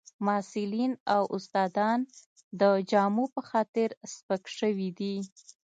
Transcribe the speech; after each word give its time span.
محصلین 0.25 0.91
او 1.15 1.23
استادان 1.35 1.99
د 2.59 2.61
جامو 2.91 3.25
په 3.35 3.41
خاطر 3.49 3.89
سپک 4.13 4.43
شوي 4.57 4.89
دي 4.99 5.15